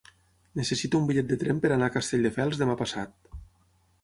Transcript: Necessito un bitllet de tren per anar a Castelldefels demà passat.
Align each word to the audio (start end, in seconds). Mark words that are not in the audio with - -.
Necessito 0.59 1.01
un 1.01 1.05
bitllet 1.11 1.29
de 1.33 1.37
tren 1.43 1.61
per 1.67 1.71
anar 1.77 1.91
a 1.93 1.95
Castelldefels 1.97 2.63
demà 2.63 2.79
passat. 2.81 3.33